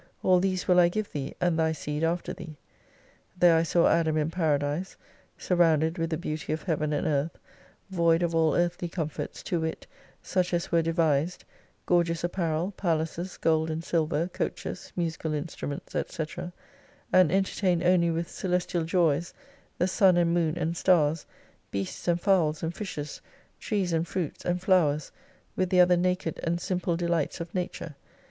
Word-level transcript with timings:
All 0.23 0.39
these 0.39 0.67
will 0.67 0.79
I 0.79 0.89
give 0.89 1.11
thee, 1.11 1.35
and 1.39 1.59
thy 1.59 1.73
seed 1.73 2.03
after 2.03 2.33
thee. 2.33 2.57
There 3.37 3.55
I 3.55 3.61
saw 3.61 3.87
Adam 3.87 4.17
in 4.17 4.31
Paradise, 4.31 4.97
surrounded 5.37 5.99
with 5.99 6.09
the 6.09 6.17
beauty 6.17 6.51
of 6.53 6.63
Heaven 6.63 6.91
and 6.91 7.05
Earth, 7.05 7.37
void 7.91 8.23
of 8.23 8.33
all 8.33 8.55
earthly 8.55 8.89
comforts, 8.89 9.43
to 9.43 9.59
wit, 9.59 9.85
such 10.23 10.55
as 10.55 10.71
were 10.71 10.81
devised, 10.81 11.43
gorgeous 11.85 12.23
apparel, 12.23 12.71
palaces, 12.71 13.37
gold 13.37 13.69
and 13.69 13.83
silver, 13.83 14.27
coaches, 14.29 14.91
musical 14.95 15.35
instruments, 15.35 15.93
&c; 16.07 16.25
and 17.13 17.31
entertained 17.31 17.83
only 17.83 18.09
with 18.09 18.27
celestial 18.27 18.83
joys, 18.85 19.35
the 19.77 19.87
sun 19.87 20.17
and 20.17 20.33
moon 20.33 20.57
and 20.57 20.75
stars, 20.75 21.27
beasts 21.69 22.07
and 22.07 22.19
fowls 22.19 22.63
and 22.63 22.73
fishes, 22.73 23.21
trees 23.59 23.93
and 23.93 24.07
fruits, 24.07 24.43
and 24.45 24.63
flowers, 24.63 25.11
with 25.55 25.69
the 25.69 25.79
other 25.79 25.95
naked 25.95 26.39
and 26.43 26.59
simple 26.59 26.97
delights 26.97 27.39
of 27.39 27.53
nature. 27.53 27.93